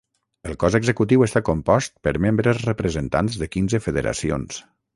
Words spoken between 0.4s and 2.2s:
El Cos Executiu està compost per